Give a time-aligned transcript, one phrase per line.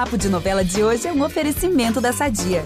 [0.00, 2.64] Papo de Novela de hoje é um oferecimento da Sadia.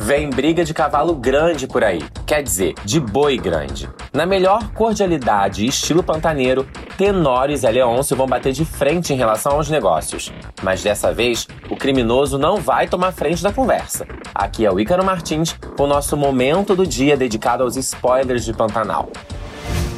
[0.00, 3.86] Vem briga de cavalo grande por aí, quer dizer, de boi grande.
[4.14, 6.66] Na melhor cordialidade e estilo pantaneiro,
[6.96, 10.32] Tenório e Zé Leôncio vão bater de frente em relação aos negócios.
[10.62, 14.06] Mas dessa vez, o criminoso não vai tomar frente da conversa.
[14.34, 18.54] Aqui é o Ícaro Martins com o nosso momento do dia dedicado aos spoilers de
[18.54, 19.10] Pantanal.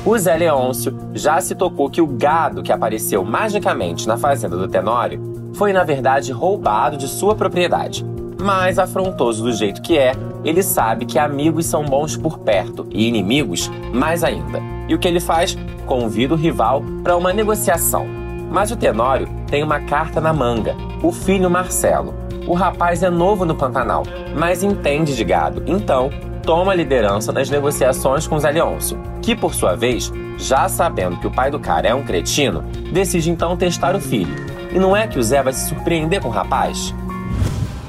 [0.06, 4.68] O Zé Leôncio já se tocou que o gado que apareceu magicamente na fazenda do
[4.68, 8.06] Tenório foi, na verdade, roubado de sua propriedade
[8.38, 10.12] mas afrontoso do jeito que é,
[10.44, 14.60] ele sabe que amigos são bons por perto e inimigos mais ainda.
[14.88, 15.56] E o que ele faz?
[15.86, 18.06] Convida o rival para uma negociação.
[18.50, 22.14] Mas o Tenório tem uma carta na manga: o filho Marcelo.
[22.46, 24.04] O rapaz é novo no Pantanal,
[24.38, 26.10] mas entende de gado, então
[26.46, 31.30] toma a liderança nas negociações com Leôncio, que por sua vez, já sabendo que o
[31.30, 34.32] pai do cara é um cretino, decide então testar o filho.
[34.70, 36.94] E não é que o Zé vai se surpreender com o rapaz?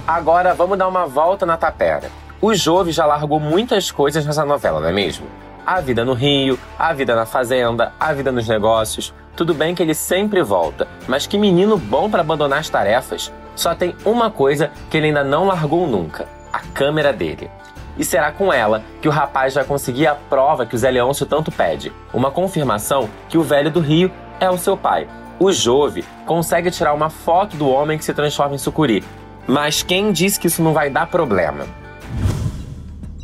[0.08, 2.10] Agora vamos dar uma volta na tapera.
[2.42, 5.28] O Jove já largou muitas coisas nessa novela, não é mesmo?
[5.64, 9.14] A vida no Rio, a vida na fazenda, a vida nos negócios.
[9.36, 13.32] Tudo bem que ele sempre volta, mas que menino bom para abandonar as tarefas.
[13.56, 17.52] Só tem uma coisa que ele ainda não largou nunca: a câmera dele.
[17.98, 21.26] E será com ela que o rapaz vai conseguir a prova que o Zé Leôncio
[21.26, 25.08] tanto pede: uma confirmação que o velho do Rio é o seu pai.
[25.40, 29.04] O Jove consegue tirar uma foto do homem que se transforma em sucuri,
[29.48, 31.66] mas quem diz que isso não vai dar problema?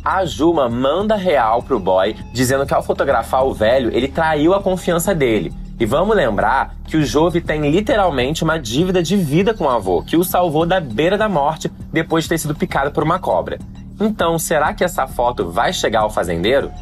[0.04, 4.62] A Juma manda real pro boy, dizendo que ao fotografar o velho, ele traiu a
[4.62, 5.52] confiança dele.
[5.80, 10.02] E vamos lembrar que o Jove tem literalmente uma dívida de vida com o avô,
[10.02, 13.58] que o salvou da beira da morte depois de ter sido picado por uma cobra.
[14.00, 16.72] Então, será que essa foto vai chegar ao fazendeiro?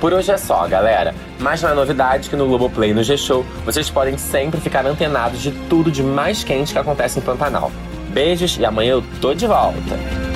[0.00, 1.14] Por hoje é só, galera.
[1.38, 5.50] Mais uma novidade que no Globoplay e no G-Show vocês podem sempre ficar antenados de
[5.68, 7.70] tudo de mais quente que acontece em Pantanal.
[8.10, 10.33] Beijos e amanhã eu tô de volta.